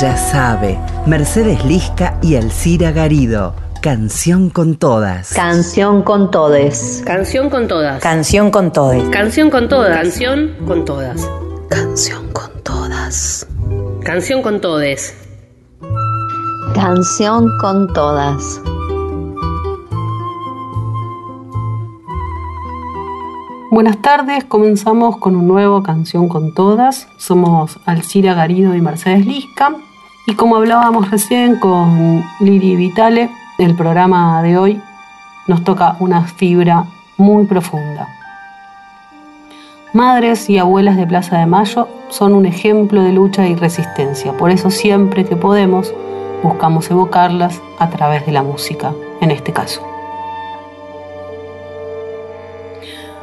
[0.00, 0.78] Ella sabe.
[1.06, 3.56] Mercedes Lisca y Alcira Garido.
[3.82, 5.32] Canción con todas.
[5.32, 7.02] Canción con todes.
[7.04, 8.00] Canción con todas.
[8.00, 9.08] Canción con todes.
[9.08, 9.96] Canción con todas.
[9.96, 11.28] Canción con todas.
[11.68, 13.46] Canción con todas.
[14.04, 15.16] Canción con todes.
[16.76, 18.60] Canción con todas.
[23.72, 27.08] Buenas tardes, comenzamos con un nuevo Canción con Todas.
[27.18, 29.74] Somos Alcira Garido y Mercedes Lisca.
[30.28, 34.82] Y como hablábamos recién con Lili Vitale, el programa de hoy
[35.46, 36.84] nos toca una fibra
[37.16, 38.06] muy profunda.
[39.94, 44.36] Madres y abuelas de Plaza de Mayo son un ejemplo de lucha y resistencia.
[44.36, 45.94] Por eso siempre que podemos
[46.42, 49.80] buscamos evocarlas a través de la música, en este caso.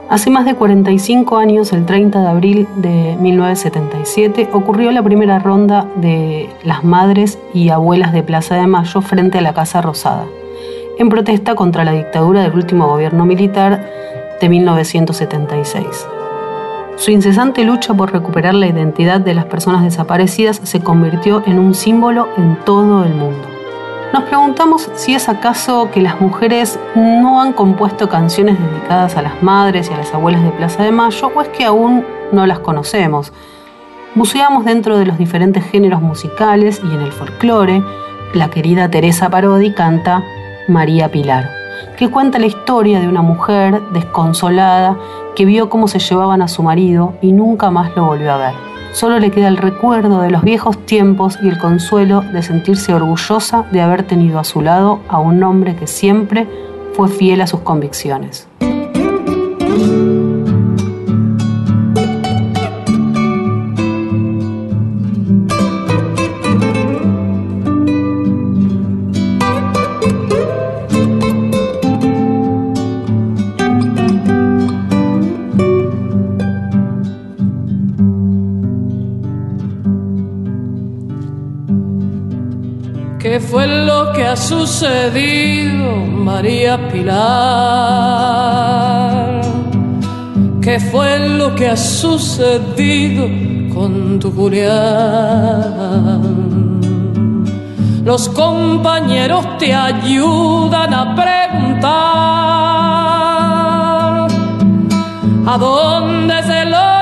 [0.08, 5.88] Hace más de 45 años, el 30 de abril de 1977, ocurrió la primera ronda
[5.95, 10.26] de las madres y abuelas de Plaza de Mayo frente a la Casa Rosada,
[11.00, 13.83] en protesta contra la dictadura del último gobierno militar
[14.39, 16.08] de 1976.
[16.98, 21.73] Su incesante lucha por recuperar la identidad de las personas desaparecidas se convirtió en un
[21.73, 23.55] símbolo en todo el mundo.
[24.16, 29.44] Nos preguntamos si es acaso que las mujeres no han compuesto canciones dedicadas a las
[29.44, 32.59] madres y a las abuelas de Plaza de Mayo o es que aún no las
[32.59, 33.33] conocemos.
[34.16, 37.83] Buceamos dentro de los diferentes géneros musicales y en el folclore.
[38.33, 40.23] La querida Teresa Parodi canta
[40.69, 41.52] María Pilar,
[41.97, 44.97] que cuenta la historia de una mujer desconsolada
[45.36, 48.74] que vio cómo se llevaban a su marido y nunca más lo volvió a ver.
[48.95, 53.65] Solo le queda el recuerdo de los viejos tiempos y el consuelo de sentirse orgullosa
[53.73, 56.47] de haber tenido a su lado a un hombre que siempre
[56.93, 58.47] fue fiel a sus convicciones.
[84.65, 87.11] Sucedido, María Pilar?
[90.59, 93.27] ¿Qué fue lo que ha sucedido
[93.76, 94.64] con tu Julián?
[98.03, 101.92] Los compañeros te ayudan a preguntar
[105.47, 106.95] a dónde se lo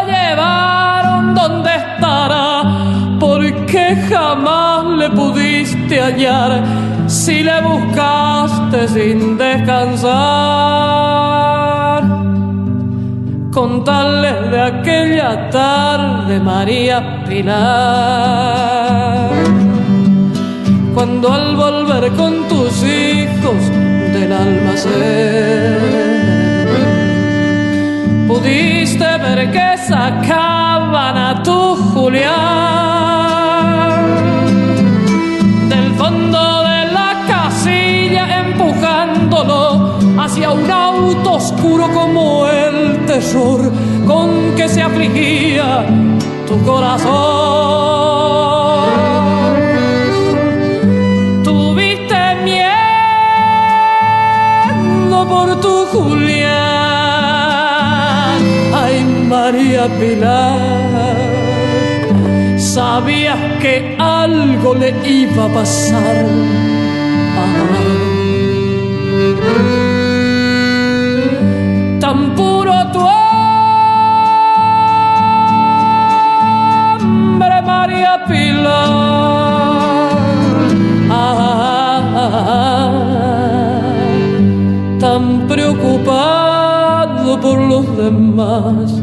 [4.10, 6.64] jamás le pudiste hallar
[7.08, 10.14] si le buscaste sin descansar.
[13.52, 17.60] Contarles de aquella tarde, María Pilar,
[20.96, 23.70] cuando al volver con tus hijos
[24.14, 25.78] del almacén,
[28.28, 32.93] pudiste ver que sacaban a tu Julián
[40.44, 43.72] hacia un auto oscuro como el terror
[44.06, 45.86] con que se afligía
[46.48, 47.12] tu corazón.
[51.44, 52.74] Tuviste miedo
[55.28, 56.52] por tu Julián,
[58.74, 61.16] ay María Pilar,
[62.58, 66.26] sabías que algo le iba a pasar.
[67.36, 67.54] Tan
[72.64, 73.00] puro tu
[77.04, 79.04] hombre, María Pilar.
[85.00, 89.03] tan preocupado por los demás.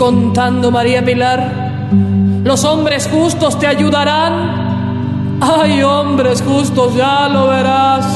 [0.00, 1.90] Contando, María Pilar.
[2.42, 5.38] Los hombres justos te ayudarán.
[5.42, 8.06] Ay, hombres justos, ya lo verás.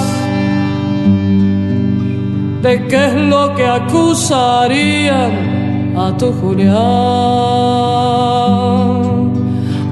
[2.62, 5.32] ¿De qué es lo que acusarían
[5.98, 6.72] a tu Julián?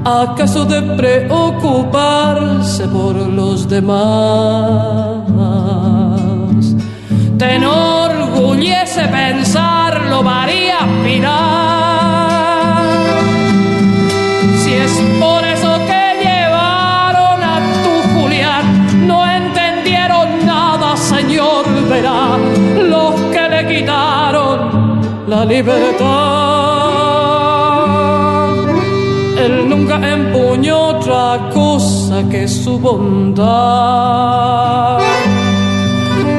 [0.02, 5.18] ¿Acaso de preocuparse por los demás?
[7.36, 11.61] Te enorgullece pensar gritarlo, María Pilar.
[25.44, 26.02] Libertad.
[29.38, 33.42] Él nunca empuñó otra cosa que su bondad.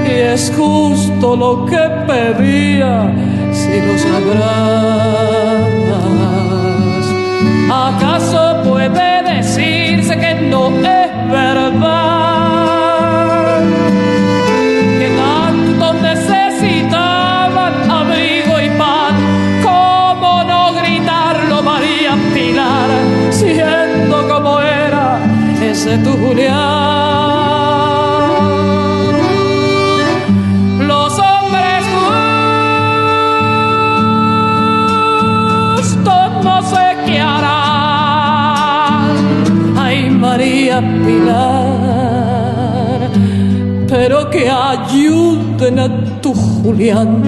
[0.06, 3.14] Y es justo lo que pedía,
[3.52, 5.74] si lo sabrás.
[7.72, 12.23] ¿Acaso puede decirse que no es verdad?
[25.94, 26.54] Ese tu Julián?
[30.88, 31.86] Los hombres
[35.78, 39.12] justos no sé qué harán.
[39.78, 41.40] Ay, María Pilar,
[43.88, 47.24] pero que ayuden a tu Julián.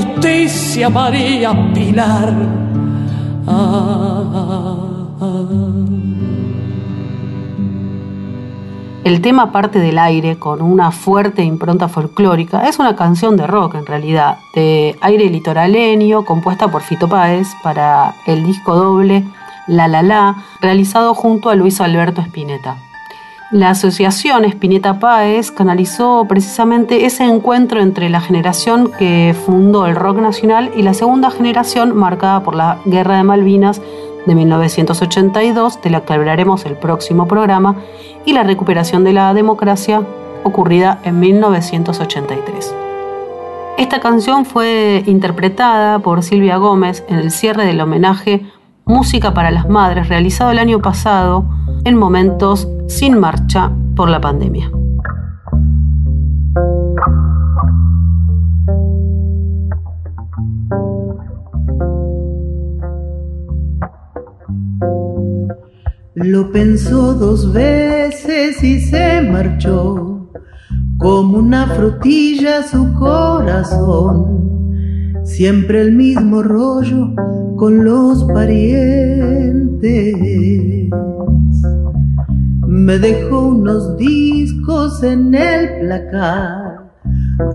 [0.00, 2.34] Justicia, María Pilar.
[9.02, 12.68] El tema parte del aire con una fuerte impronta folclórica.
[12.68, 18.14] Es una canción de rock en realidad, de aire litoraleño, compuesta por Fito Páez para
[18.26, 19.24] el disco doble
[19.66, 22.89] La La La, realizado junto a Luis Alberto Spinetta.
[23.50, 30.18] La asociación Spinetta Páez canalizó precisamente ese encuentro entre la generación que fundó el rock
[30.18, 33.82] nacional y la segunda generación marcada por la Guerra de Malvinas
[34.24, 37.74] de 1982, de la que hablaremos el próximo programa,
[38.24, 40.04] y la recuperación de la democracia
[40.44, 42.72] ocurrida en 1983.
[43.78, 48.46] Esta canción fue interpretada por Silvia Gómez en el cierre del homenaje
[48.84, 51.46] Música para las Madres realizado el año pasado
[51.84, 54.70] en momentos sin marcha por la pandemia.
[66.14, 70.28] Lo pensó dos veces y se marchó,
[70.98, 74.40] como una frutilla su corazón.
[75.22, 77.14] Siempre el mismo rollo
[77.56, 79.70] con los parientes.
[82.80, 86.90] Me dejó unos discos en el placar,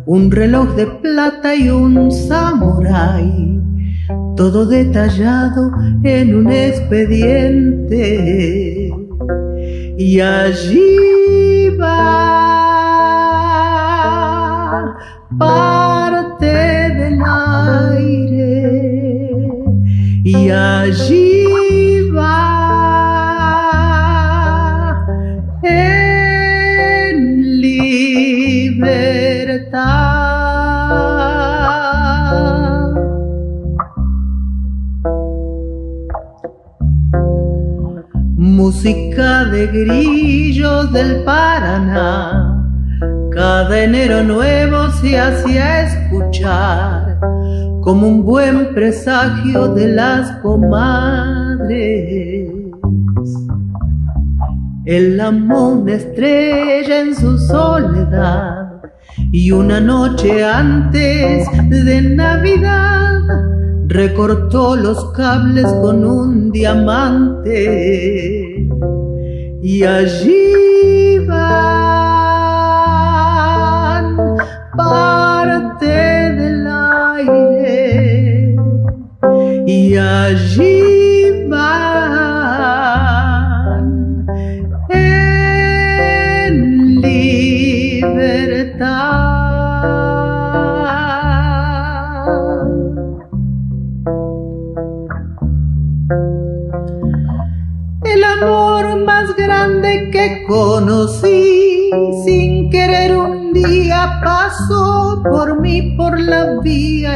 [0.06, 3.56] un reloj de plata y un samurái
[4.36, 5.72] todo detallado
[6.04, 8.04] en un expediente.
[9.98, 12.26] Y allí va
[15.40, 17.20] parte del
[17.96, 19.30] aire.
[20.24, 21.35] Y allí
[39.16, 42.68] De grillos del Paraná.
[43.32, 47.18] Cada enero nuevo se hacía escuchar
[47.82, 52.52] como un buen presagio de las comadres.
[54.84, 58.82] El amor estrella en su soledad
[59.32, 63.15] y una noche antes de Navidad
[63.88, 67.58] recortó los cables con un diamante
[69.62, 71.76] y allí van
[74.76, 76.68] parte del
[77.18, 78.56] aire
[79.66, 80.85] y allí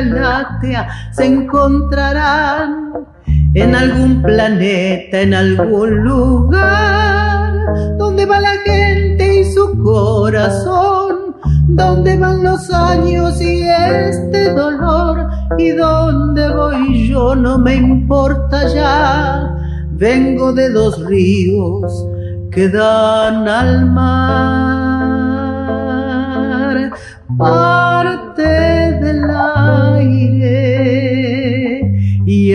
[0.09, 0.87] láctea.
[1.11, 3.05] Se encontrarán
[3.53, 7.53] en algún planeta, en algún lugar,
[7.97, 11.19] donde va la gente y su corazón,
[11.71, 15.29] ¿Dónde van los años y este dolor?
[15.59, 17.35] ¿Y dónde voy yo?
[17.35, 19.55] No me importa ya.
[19.91, 22.07] Vengo de dos ríos
[22.51, 24.89] que dan al mar.
[27.37, 28.78] Parte
[29.09, 29.23] del
[29.95, 30.99] aire
[32.25, 32.53] y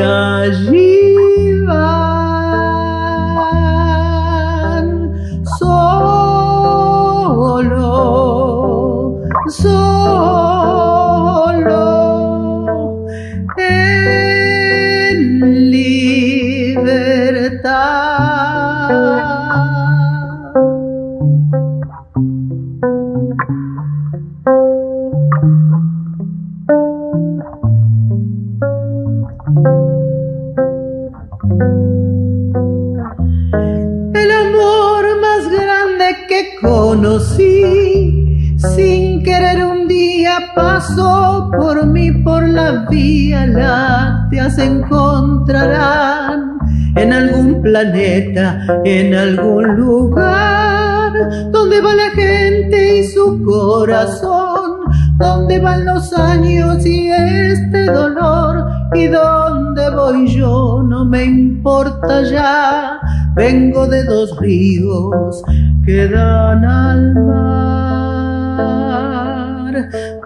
[44.55, 46.59] Se encontrarán
[46.95, 51.13] en algún planeta, en algún lugar,
[51.51, 54.83] donde va la gente y su corazón,
[55.19, 63.01] donde van los años y este dolor, y dónde voy yo, no me importa ya.
[63.35, 65.43] Vengo de dos ríos
[65.85, 68.55] que dan al mar,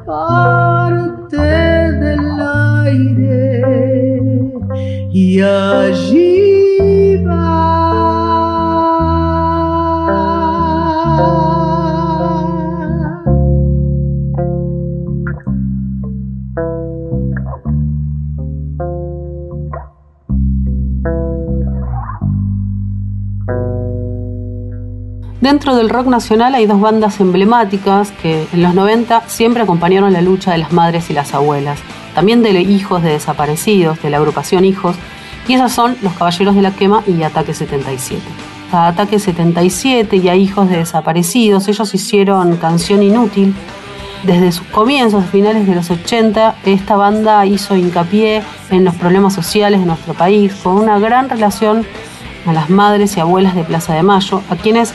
[0.04, 0.77] parte
[5.38, 7.78] y allí va.
[25.40, 30.20] Dentro del rock nacional hay dos bandas emblemáticas que en los 90 siempre acompañaron la
[30.20, 31.78] lucha de las madres y las abuelas,
[32.16, 34.96] también de hijos de desaparecidos, de la agrupación Hijos,
[35.48, 38.22] y esas son Los Caballeros de la Quema y Ataque 77.
[38.70, 43.54] A Ataque 77 y a Hijos de Desaparecidos, ellos hicieron Canción Inútil.
[44.24, 49.80] Desde sus comienzos, finales de los 80, esta banda hizo hincapié en los problemas sociales
[49.80, 51.86] de nuestro país, con una gran relación
[52.44, 54.92] a las madres y abuelas de Plaza de Mayo, a quienes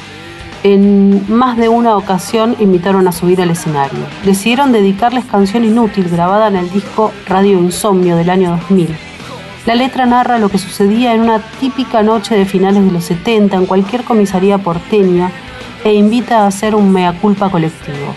[0.64, 4.06] en más de una ocasión invitaron a subir al escenario.
[4.24, 9.13] Decidieron dedicarles Canción Inútil, grabada en el disco Radio Insomnio del año 2000.
[9.66, 13.56] La letra narra lo que sucedía en una típica noche de finales de los 70
[13.56, 15.32] en cualquier comisaría porteña
[15.86, 18.14] e invita a hacer un mea culpa colectivo.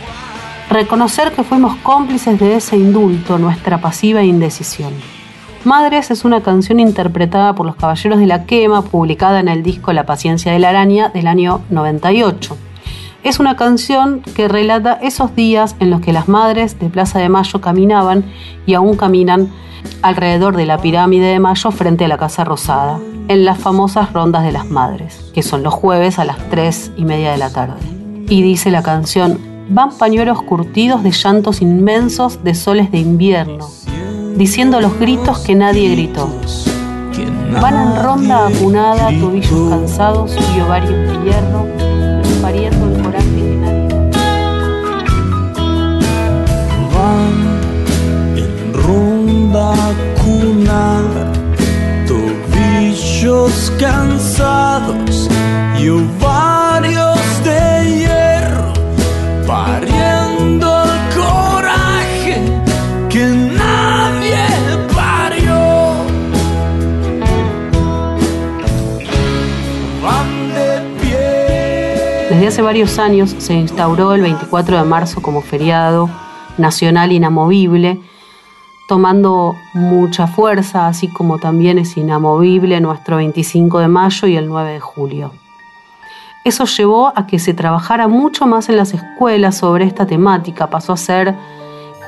[0.68, 4.92] Reconocer que fuimos cómplices de ese indulto, nuestra pasiva indecisión.
[5.62, 9.92] Madres es una canción interpretada por los Caballeros de la Quema, publicada en el disco
[9.92, 12.56] La paciencia de la araña del año 98.
[13.26, 17.28] Es una canción que relata esos días en los que las madres de Plaza de
[17.28, 18.24] Mayo caminaban
[18.66, 19.50] y aún caminan
[20.00, 24.44] alrededor de la pirámide de Mayo frente a la Casa Rosada, en las famosas rondas
[24.44, 27.80] de las madres, que son los jueves a las 3 y media de la tarde.
[28.28, 29.40] Y dice la canción,
[29.70, 33.68] van pañuelos curtidos de llantos inmensos de soles de invierno,
[34.36, 36.30] diciendo los gritos que nadie gritó.
[37.60, 41.85] Van en ronda acunada, tobillos cansados y ovarios de hierro,
[42.46, 43.88] pariendo el coraje nadie.
[46.94, 47.36] Van
[48.42, 49.74] en ronda
[50.20, 51.32] cunar,
[52.06, 55.28] tobillos cansados
[55.80, 57.05] y ovarios
[72.36, 76.10] Desde hace varios años se instauró el 24 de marzo como feriado
[76.58, 77.98] nacional inamovible,
[78.90, 84.72] tomando mucha fuerza, así como también es inamovible nuestro 25 de mayo y el 9
[84.72, 85.32] de julio.
[86.44, 90.92] Eso llevó a que se trabajara mucho más en las escuelas sobre esta temática, pasó
[90.92, 91.34] a ser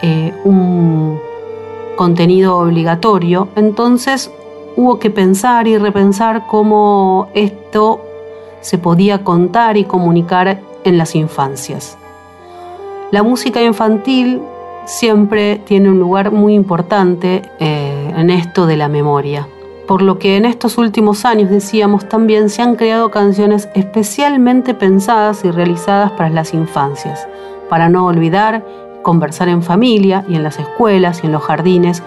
[0.02, 1.18] eh, un
[1.96, 4.30] contenido obligatorio, entonces
[4.76, 8.02] hubo que pensar y repensar cómo esto
[8.60, 11.98] se podía contar y comunicar en las infancias.
[13.10, 14.42] La música infantil
[14.84, 19.46] siempre tiene un lugar muy importante eh, en esto de la memoria,
[19.86, 25.44] por lo que en estos últimos años, decíamos, también se han creado canciones especialmente pensadas
[25.44, 27.26] y realizadas para las infancias,
[27.68, 28.64] para no olvidar,
[29.02, 32.02] conversar en familia y en las escuelas y en los jardines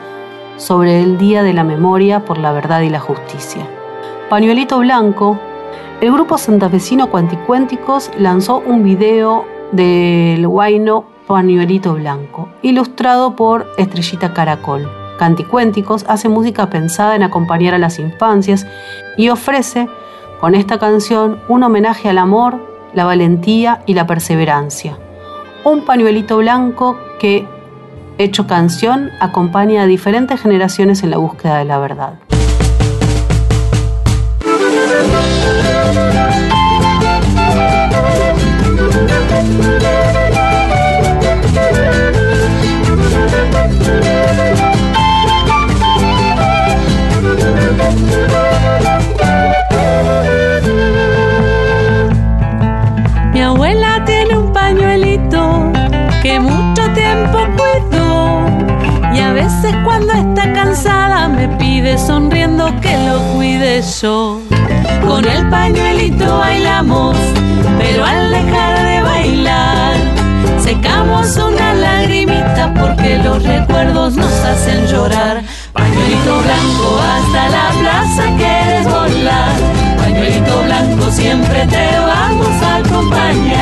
[0.57, 3.67] sobre el Día de la Memoria por la Verdad y la Justicia.
[4.29, 5.39] Pañuelito Blanco,
[6.01, 14.89] el grupo santafesino Cuanticuénticos lanzó un video del Huayno Pañuelito Blanco, ilustrado por Estrellita Caracol.
[15.17, 18.65] Canticuénticos hace música pensada en acompañar a las infancias
[19.17, 19.87] y ofrece
[20.39, 22.57] con esta canción un homenaje al amor,
[22.93, 24.97] la valentía y la perseverancia.
[25.63, 27.47] Un pañuelito blanco que,
[28.17, 32.15] hecho canción, acompaña a diferentes generaciones en la búsqueda de la verdad.
[59.83, 64.39] Cuando está cansada me pide sonriendo que lo cuide yo.
[65.05, 67.17] Con el pañuelito bailamos,
[67.79, 69.95] pero al dejar de bailar
[70.59, 75.41] secamos una lagrimita porque los recuerdos nos hacen llorar.
[75.73, 79.55] Pañuelito blanco hasta la plaza quieres volar.
[79.97, 83.60] Pañuelito blanco siempre te vamos a acompañar.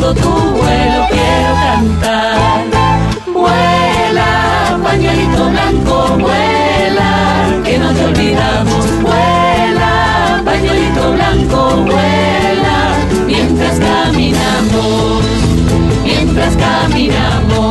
[0.00, 2.64] Tu vuelo quiero cantar.
[3.32, 9.02] Vuela, pañuelito blanco, vuela, que no te olvidamos.
[9.02, 12.78] Vuela, pañuelito blanco, vuela,
[13.26, 15.24] mientras caminamos,
[16.02, 17.69] mientras caminamos.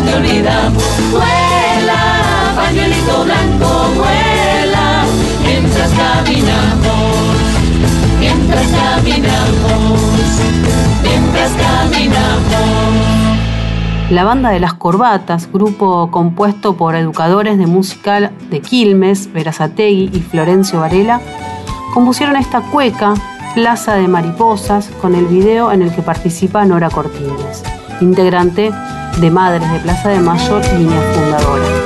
[0.00, 0.82] No te olvidamos.
[1.10, 5.04] Vuela, pañuelito blanco, vuela,
[5.44, 7.36] mientras caminamos,
[8.18, 10.00] mientras caminamos,
[11.02, 13.00] mientras caminamos.
[14.10, 20.20] La banda de las Corbatas, grupo compuesto por educadores de música de Quilmes, Verazategui y
[20.20, 21.20] Florencio Varela,
[21.94, 23.14] compusieron esta cueca,
[23.54, 27.62] Plaza de Mariposas, con el video en el que participa Nora Cortines,
[28.00, 28.72] integrante
[29.18, 31.79] de Madres de Plaza de Mayo, línea fundadora.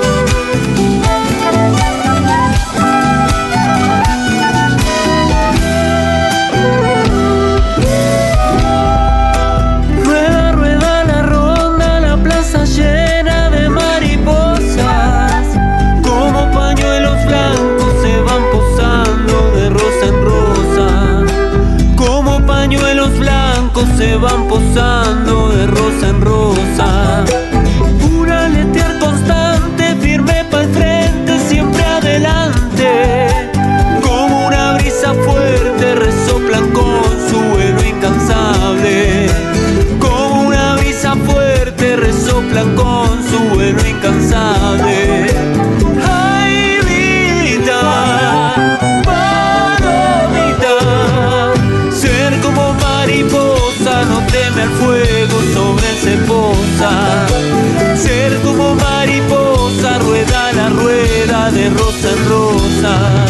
[57.96, 63.24] Ser como mariposa, rueda la rueda de rosa en rosa.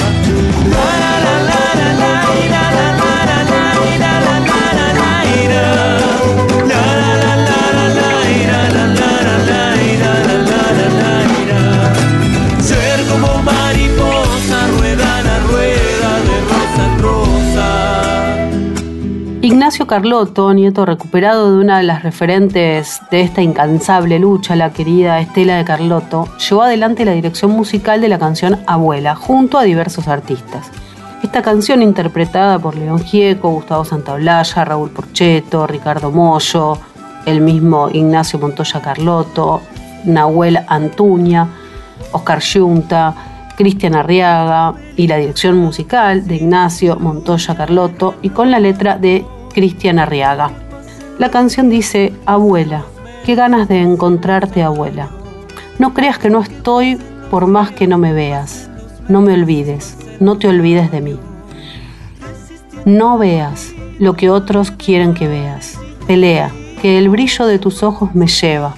[19.94, 25.56] Carlotto, nieto recuperado de una de las referentes de esta incansable lucha, la querida Estela
[25.56, 30.68] de Carlotto, llevó adelante la dirección musical de la canción Abuela, junto a diversos artistas.
[31.22, 36.76] Esta canción, interpretada por León Gieco, Gustavo Santaolalla, Raúl Porcheto, Ricardo Mollo,
[37.24, 39.62] el mismo Ignacio Montoya Carlotto,
[40.06, 41.46] Nahuel Antuña,
[42.10, 43.14] Oscar Yunta,
[43.56, 49.24] Cristian Arriaga y la dirección musical de Ignacio Montoya Carlotto y con la letra de
[49.54, 50.50] Cristian Arriaga.
[51.18, 52.84] La canción dice, abuela,
[53.24, 55.08] qué ganas de encontrarte abuela.
[55.78, 56.98] No creas que no estoy
[57.30, 58.68] por más que no me veas.
[59.08, 61.18] No me olvides, no te olvides de mí.
[62.84, 65.78] No veas lo que otros quieren que veas.
[66.06, 66.50] Pelea,
[66.82, 68.74] que el brillo de tus ojos me lleva.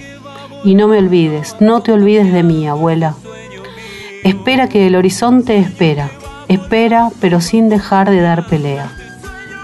[0.63, 3.15] Y no me olvides, no te olvides de mí, abuela.
[4.23, 6.09] Espera que el horizonte espera.
[6.47, 8.91] Espera, pero sin dejar de dar pelea.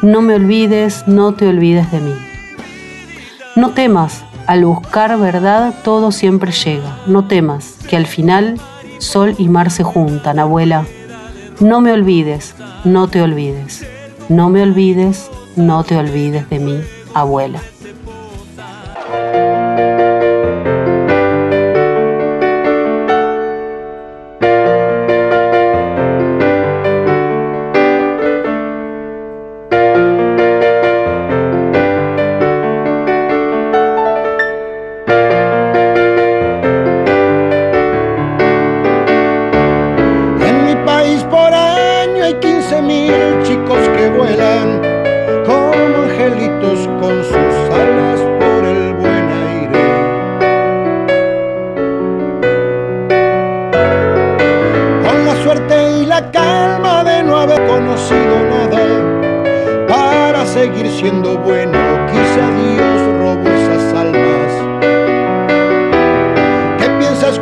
[0.03, 2.13] No me olvides, no te olvides de mí.
[3.55, 6.99] No temas, al buscar verdad todo siempre llega.
[7.07, 8.59] No temas, que al final
[8.97, 10.85] sol y mar se juntan, abuela.
[11.61, 13.87] No me olvides, no te olvides.
[14.27, 16.81] No me olvides, no te olvides de mí,
[17.13, 17.61] abuela.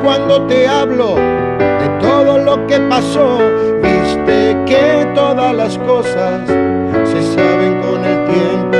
[0.03, 3.37] cuando te hablo de todo lo que pasó.
[3.81, 6.41] Viste que todas las cosas
[7.05, 8.77] se saben con el tiempo.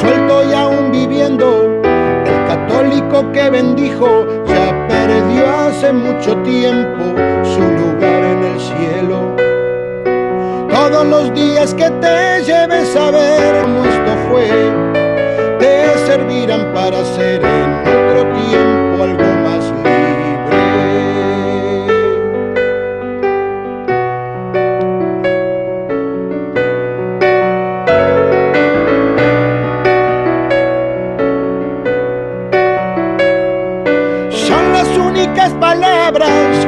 [0.00, 7.04] Suelto y aún viviendo, el católico que bendijo ya perdió hace mucho tiempo
[7.44, 9.36] su lugar en el cielo.
[10.68, 14.48] Todos los días que te lleves a ver cómo esto fue,
[15.58, 19.31] te servirán para ser en otro tiempo algún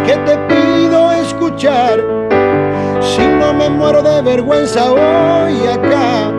[0.06, 2.00] que te pido escuchar.
[3.00, 6.32] Si no me muero de vergüenza hoy acá.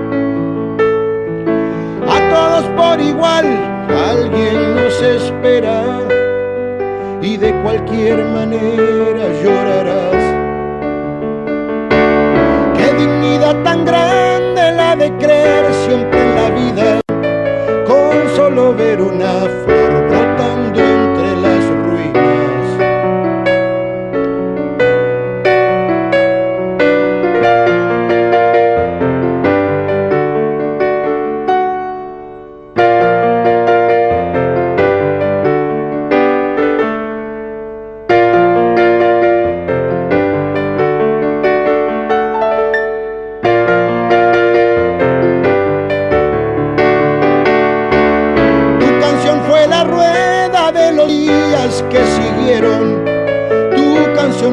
[2.07, 3.45] A todos por igual,
[4.11, 5.83] alguien nos espera.
[7.21, 10.23] Y de cualquier manera llorarás.
[12.77, 17.01] Qué dignidad tan grande la de creer siempre en la vida.
[17.87, 19.31] Con solo ver una
[19.63, 19.84] flor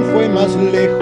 [0.00, 1.01] fue más lejos.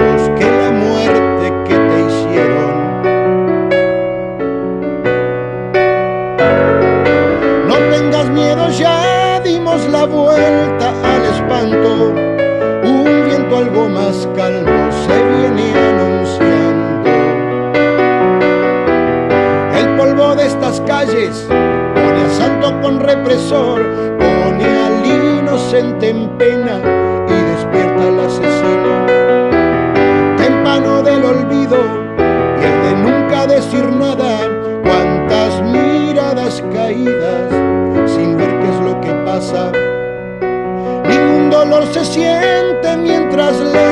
[43.30, 43.89] outras leis.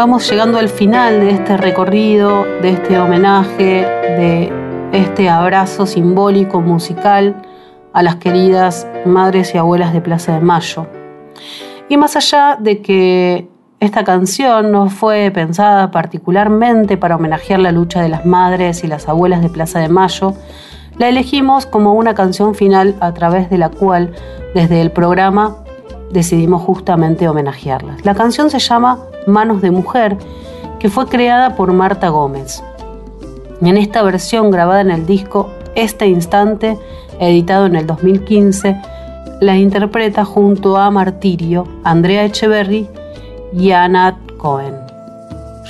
[0.00, 4.50] Vamos llegando al final de este recorrido, de este homenaje, de
[4.94, 7.42] este abrazo simbólico musical
[7.92, 10.86] a las queridas madres y abuelas de Plaza de Mayo.
[11.90, 18.00] Y más allá de que esta canción no fue pensada particularmente para homenajear la lucha
[18.00, 20.32] de las madres y las abuelas de Plaza de Mayo,
[20.96, 24.14] la elegimos como una canción final a través de la cual
[24.54, 25.58] desde el programa
[26.10, 28.04] decidimos justamente homenajearlas.
[28.04, 30.18] La canción se llama Manos de Mujer,
[30.78, 32.62] que fue creada por Marta Gómez.
[33.60, 36.78] En esta versión grabada en el disco Este Instante,
[37.20, 38.80] editado en el 2015,
[39.40, 42.88] la interpreta junto a Martirio, Andrea Echeverry
[43.52, 44.79] y Anat Cohen.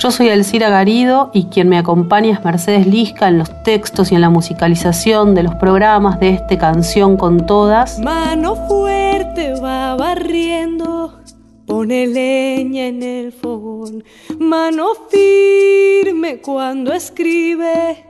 [0.01, 4.15] Yo soy Elcira Garido y quien me acompaña es Mercedes Lisca en los textos y
[4.15, 7.99] en la musicalización de los programas de este Canción con Todas.
[7.99, 11.19] Mano fuerte va barriendo,
[11.67, 14.03] pone leña en el fogón.
[14.39, 18.03] Mano firme cuando escribe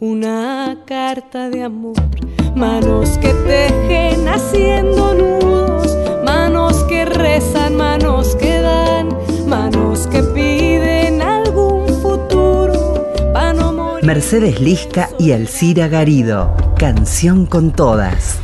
[0.00, 1.96] una carta de amor.
[2.54, 9.10] Manos que tejen haciendo nudos, manos que rezan, manos que dan,
[9.46, 10.99] manos que piden
[14.02, 16.54] Mercedes Lisca y Alcira Garido.
[16.78, 18.40] Canción con todas.